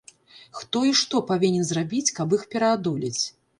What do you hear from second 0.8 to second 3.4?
і што павінен зрабіць, каб іх пераадолець?